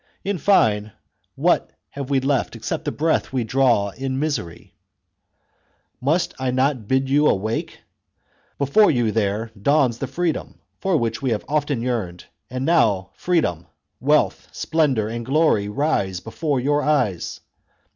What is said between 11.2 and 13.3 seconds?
you have often yearned, and now